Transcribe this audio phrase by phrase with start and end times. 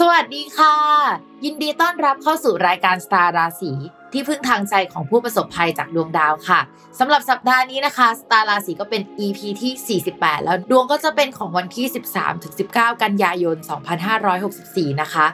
[0.00, 0.74] สวัสดีค่ะ
[1.44, 3.72] ยินดีต้อนรับเข้าสู่รายการสตาร์ราศี
[4.12, 6.60] ที่พึ่งทางใจของผู้ประสบภัยจากดวงดาวค่ะ
[6.98, 11.86] สำหรับสัปดาห์นี้นะคะสตาร์ราศีก็เป็น EP ที่ 48 แล้วดวงก็จะเป็นของวันที่
[12.44, 13.56] 13-19 กันยายน
[14.28, 15.26] 2564 นะคะ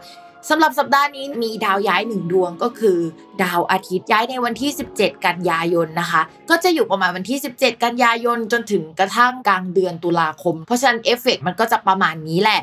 [0.49, 2.99] สำหรับสัปดาห์นี้มีดาวย้ายหนึ่งดวงก็คือ
[3.43, 12.63] ดาวอาทิตย์ย้ายในวันที่ 17 กันยายนนะคะ ก็จะอยู่ประมาณวันที่ 17 กันยายนจนถึงกระทั่งกลางเดือนตุลาคม เพราะฉะนั้นเอฟเฟกมันก็จะประมาณนี้แหละ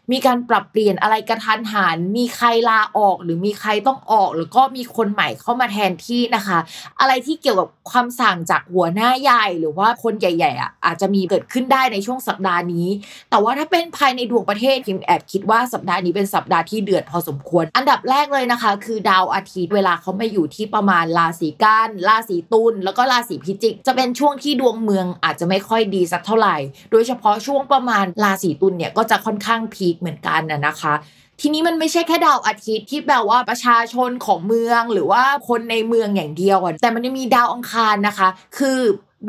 [0.11, 6.59] มีการปรับเปลี่ยนอะไรกระทันหัน มีใครลาออก หรือมีใครต้องออก หรือก็มีคนใหม่เข้ามาแทนที่นะคะ
[6.99, 12.87] อะไรที่เกี่ยวกับความสั่งจากหัวหน้าใหญ่ หรือว่าคนใหญ่ๆอะอาจจะมีเกิดขึ้นได้ในช่วงสัปดาห์นี้
[13.29, 26.55] แต่ว่าถ้าเป็นภายในดวงประเทศพิมแอบคิดว่าสัปดาห์นี้เป็นสัปดาห์ที่เดือดพอสมควร อันดับแรกเลยนะคะ คือดาวอาทิตย์เวลาเขามาอยู่ที่ประมาณราศีกันราศีตุลแล้วก็ราศีพิจิก จะเป็นช่วงที่ดวงเมืองอาจจะไม่ค่อยดีสักเท่าไหร่
[26.91, 30.93] โดยเฉพาะช่วงประมาณราศีตุลเนี่ยก็จะค่อนข้างพีคเหมือนกันนะนะคะ
[31.41, 38.79] ทีนี้มันไม่ใช่แค่ดาวอาทิตย์ที่แปลว่าประชาชนของเมืองหรือว่าคนในเมืองอย่างเดียวแต่มันยังมีดาวอังคารนะคะ คือ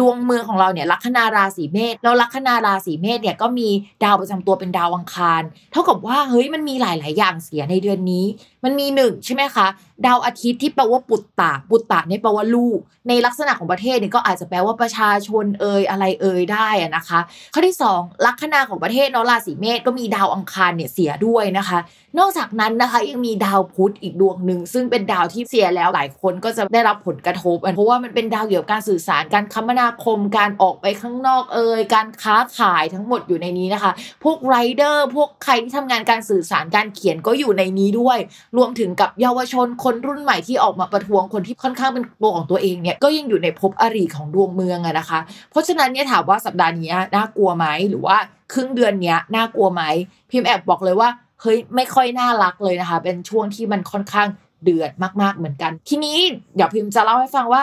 [0.01, 3.69] ดวงเมืองของเราเนี่ยลัคนาราศีเมษแล้วลัคนาราศีเมษเนี่ยก็มี
[4.05, 8.25] ดาวประจำตัวเป็นดาวอังคาร เท่ากับว่าเฮ้ยมันมีหลาย ๆ อย่างเสียในเดือนนี้
[8.65, 9.67] มันมีหนึ่งใช่ไหมคะ
[10.07, 12.79] ดาวอาทิตย์ที่แปลว่าปุตตะปุตตะนี่แปลว่าลูก
[13.09, 17.21] ในลักษณะของประเทศเนี่ยก็อาจจะแปลว่าประชาชนเอ่ยอะไรเอ่ยได้นะคะ
[17.55, 21.79] ข้อที่สองลัคนาของประเทศเนาะราศีเมษก็มีดาวอังคารเนี่ยเสียด้วยนะคะ
[22.19, 33.93] นอกจากนั้นนะคะยังมีดาวพุธอีกดวงหนึ่งซึ่งเป็นดาวที่เสียแล้วหลายคนก็จะได้รับผลกระทบเพราะว่ามันเป็นดาวเกี่ยวกับการสื่อสารการคมนาคมการออกไปข้างนอกเอ่ยการค้าขายทั้งหมดอยู่ในนี้นะคะ
[34.25, 38.19] พวกไรเดอร์พวกใครที่ทำงานการสื่อสารการเขียนก็อยู่ในนี้ด้วย
[38.57, 45.21] รวมถึงกับเยาวชนคนรุ่นใหม่ที่ออกมาประท้วงคนที่ค่อนข้างเป็นตัวของตัวเองเนี่ยก็ยังอยู่ในภพอริของดวงเมืองอะนะคะ
[45.51, 48.17] เพราะฉะนั้นเนี่ยถามว่าสัปดาห์นี้น่ากลัวไหมหรือว่า
[48.53, 49.83] ครึ่งเดือนเนี้ยน่ากลัวไหม
[50.31, 51.09] พิมพ์แอบบอกเลยว่า
[51.41, 54.29] เฮ้ยไม่ค่อยน่ารักเลยนะคะ เป็นช่วงที่มันค่อนข้าง
[54.65, 54.93] เดือด
[55.23, 56.17] มากๆเหมือนกัน ทีนี้
[56.55, 57.63] เดี๋ยวพิมพ์จะเล่าให้ฟังว่า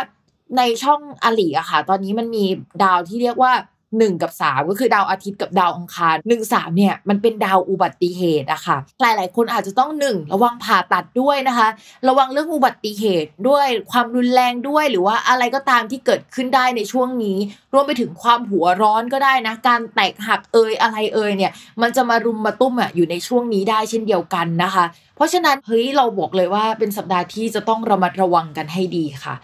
[0.57, 2.45] ในช่องอลีอะค่ะ ตอนนี้มันมี
[2.83, 3.51] ดาวที่เรียกว่า
[3.97, 11.67] 1 กับ 3 ก็คือดาวอาทิตย์กับดาวอังคาร1 3เนี่ยมันเป็นดาวอุบัติเหตุอะค่ะหลายๆ คนอาจจะต้อง 1 ระวังผ่าตัดด้วยนะคะ
[12.07, 17.37] ระวังเรื่องอุบัติเหตุด้วยความรุนแรงด้วย หรือว่าอะไรก็ตามที่เกิดขึ้นได้ในช่วงนี้
[17.73, 21.51] รวมไปถึงความหัวร้อนก็ได้นะ การแตกหักเอยอะไรเอยเนี่ย
[21.81, 29.35] มันจะมารุมมาตุ้มอะอยู่ในช่วงนี้ได้เช่นเดียวกันนะคะ เพราะฉะนั้นเฮ้ยเราบอกเลยว่าเป็นสัปดาห์ที่จะต้องระมัดระวังกันให้ดีค่ะ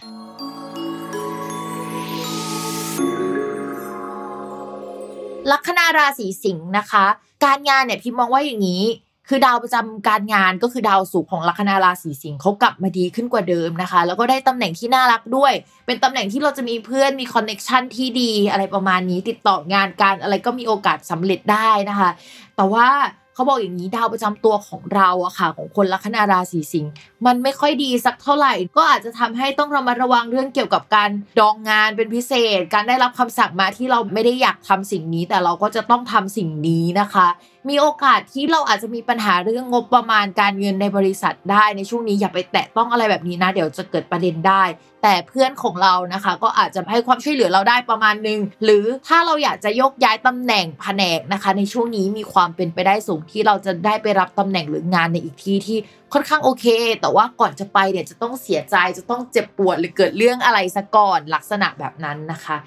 [5.51, 7.05] ลัคนาราศีสิงห์นะคะ
[7.45, 8.83] การงานเนี่ยพิมมองว่าอย่างนี้
[9.29, 15.53] คือดาวประจำการงานก็คือดาวสุขของลัคนาราศีสิงห์เขากลับมาดีขึ้นกว่าเดิมนะคะ แล้วก็ได้ตำแหน่งที่น่ารักด้วย
[15.85, 22.09] เป็นตำแหน่งที่เราจะมีเพื่อนมีคอนเน็ชันที่ดีอะไรประมาณนี้ติดต่องานการอะไรก็มีโอกาสสำเร็จได้นะคะ
[22.55, 22.87] แต่ว่า
[23.35, 26.91] เขาบอกอย่างนี้ดาวประจำตัวของเราอะค่ะ ของคนลัคนาราศีสิงห์
[27.25, 31.09] มันไม่ค่อยดีสักเท่าไหร่ ก็อาจจะทำให้ต้องระมัดระวังเรื่องเกี่ยวกับการ
[31.39, 37.27] ดองงานเป็นพิเศษ การได้รับคำสั่งมาที่เราไม่ได้อยากทำสิ่งนี้ แต่เราก็จะต้องทำสิ่งนี้นะคะ
[37.69, 44.63] มีโอกาสที่เราอาจจะมีปัญหาเรื่องงบประมาณการเงินในบริษัทได้ในช่วงนี้อย่าไปแตะต้องอะไรแบบนี้นะ เดี๋ยวจะเกิดประเด็นได้
[45.03, 55.77] แต่เพื่อนของเรานะคะ ก็อาจจะให้ความช่วยเหลือเราได้ประมาณนึง หรือถ้าเราอยากจะยกย้ายตำแหน่งแผนกนะคะ ในช่วงนี้มีความเป็นไปได้สูงที่เราจะได้ไปรับตำแหน่งหรืองานในอีกที่ที่
[56.13, 56.65] ค่อนข้างโอเค
[57.01, 62.57] แต่ว่าก่อนจะไปเนี่ยจะต้องเสียใจจะต้องเจ็บปวดหรือเกิดเรื่องอะไรซะก่อนลักษณะแบบนั้นนะคะ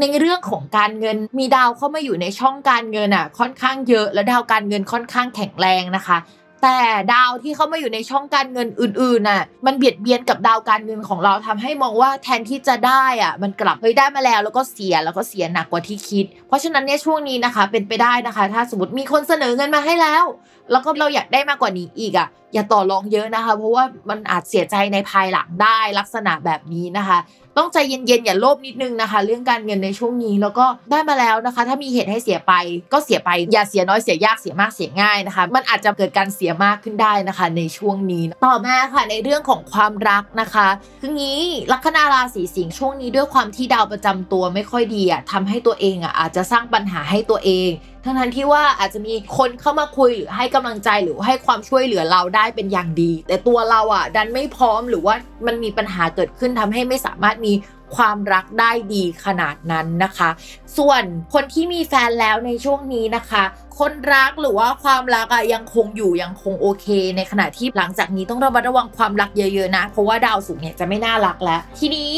[0.00, 6.18] ในเรื่องของการเงินมีดาวเข้ามาอยู่ในช่องการเงินอะค่อนข้างเยอะและดาวการเงินค่อนข้างแข็งแรงนะคะ
[6.62, 6.78] แต่
[7.14, 20.24] ดาวที่เข้ามาอยู่ในช่องการเงินอื่นๆน่ะมันเบียดเบียนกับดาวการเงินของเราทำให้มองว่าแทนที่จะได้อะมันกลับเฮ้ยได้มาแล้วแล้วก็เสียแล้วก็เสียหนักกว่าที่คิด เพราะฉะนั้นเนี่ยช่วงนี้นะคะเป็นไปได้นะคะ ถ้าสมมติมีคนเสนอเงินมาให้แล้ว
[20.70, 27.18] แล้วก็เราอยากได้มากกว่านี้อีกอะอย่าต่อรองเยอะนะคะ เพราะว่ามันอาจเสียใจในภายหลังได้ลักษณะแบบนี้นะคะ
[27.56, 32.52] ต้องใจเย็นๆอย่าโลภนิดนึงนะคะ เรื่องการเงินในช่วงนี้แล้วก็ได้มาแล้วนะคะ ถ้ามีเหตุให้เสียไป
[32.92, 40.68] ก็เสียไปอย่าเสียน้อยเสียยากเสียมากเสียง่ายนะคะ มันอาจจะเกิดการเสียมากขึ้นได้นะคะ ในช่วงนี้ ต่อมาค่ะในเรื่องของความรักนะคะ
[41.00, 41.40] คืองี้
[41.72, 47.70] ลัคนาราศีสิงห์ช่วงนี้ด้วยความที่ดาวประจำตัวไม่ค่อยดีอะทำให้ตัวเองอะอาจจะสร้างปัญหาให้ตัวเอง
[48.06, 55.14] ทั้งทันที่ว่าอาจจะมีคนเข้ามาคุยหรือให้กำลังใจหรือให้ความช่วยเหลือเราได้เป็นอย่างดี แต่ตัวเราอะ ดันไม่พร้อมหรือว่า
[55.46, 57.52] มันมีปัญหาเกิดขึ้นทำให้ไม่สามารถมี
[57.96, 60.30] ความรักได้ดีขนาดนั้นนะคะ
[60.78, 61.02] ส่วน
[61.34, 63.44] คนที่มีแฟนแล้วในช่วงนี้นะคะ
[63.78, 66.86] คนรักหรือว่าความรักอะยังคงอยู่ยังคงโอเค
[67.16, 72.14] ในขณะที่หลังจากนี้ต้องระมัดระวังความรักเยอะๆนะ เพราะว่าดาวศุกร์เนี่ยจะไม่น่ารักแล้ว ทีนี้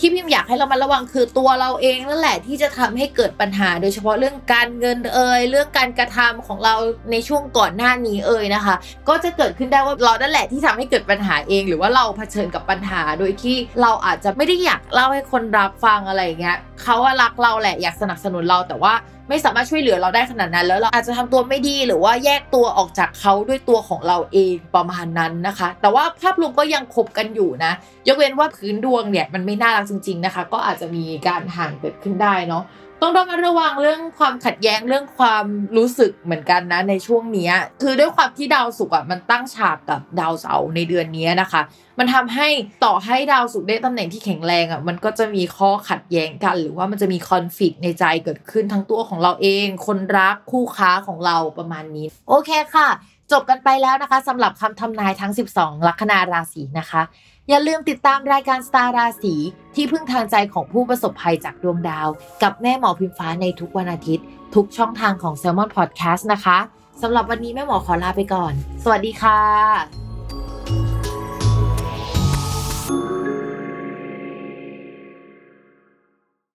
[0.00, 6.74] ที่พิมอยากให้เรามาระวังคือตัวเราเองนั่นแหละที่จะทำให้เกิดปัญหา โดยเฉพาะเรื่องการเงินเอ่ยเรื่องการกระทำของเรา
[7.10, 8.74] ในช่วงก่อนหน้านี้เอ่ยนะคะ
[9.08, 18.92] ก็จะเกิดขึ้นได้ว่าเรานั่นแหละที่ทำให้เกิดปัญหาเอง หรือว่าเราเผชิญกับปัญหา โดยที่เราอาจจะไม่ได้อยากเล่าให้คนรับฟังอะไรอย่างเงี้ย เขาว่ารักเราแหละอยากสนับสนุนเราแต่ว่า
[19.28, 27.72] ไม่สามารถช่วยเหลือเราได้ขนาดนั้น แล้วเราอาจจะทำตัวไม่ดีหรือว่าแยกตัวออกจากเขาด้วยตัวของเราเองประมาณนั้นนะคะ แต่ว่าภาพรวมก็ยังคบกันอยู่นะ
[28.08, 32.62] ยกเว้นว่าพื้นดวงเนี่ยมันไม่น่ารักจริง ๆนะคะ ก็อาจจะมีการห่างเกิดขึ้นได้เนาะ
[33.02, 35.44] ต้องระมัดระวังเรื่องความขัดแย้งเรื่องความ
[35.76, 37.50] รู้สึกเหมือนกันนะในช่วงนี้
[37.82, 41.62] คือด้วยความที่ดาวศุกร์อะมันตั้งฉากกับดาวเสาร์ในเดือนนี้นะคะ
[41.98, 42.48] มันทำให้
[42.84, 52.88] ต่อให้ดาวศุกร์ได้ตำแหน่งที่แข็งแรงอะมันก็จะมีข้อขัดแย้งกัน หรือว่ามันจะมีคอนฟ lict ในใจเกิดขึ้นทั้งตัวของเราเอง คนรักคู่ค้าของเราประมาณนี้ โอเคค่ะ
[53.32, 57.02] จบกันไปแล้วนะคะสำหรับคำทำนายทั้ง 12 ลัคนาราศีนะคะ
[57.50, 59.34] อย่าลืมติดตามรายการสตาร์ราศี
[59.74, 62.08] ที่พึ่งทางใจของผู้ประสบภัยจากดวงดาว
[62.42, 64.24] กับแม่หมอพิมฟ้าในทุกวันอาทิตย์
[64.54, 66.58] ทุกช่องทางของ s ซ l m o n Podcast นะคะ
[67.02, 68.52] สำหรับวันนี้แม่หมอขอลาไปก่อน
[68.82, 70.07] สวัสดีค่ะ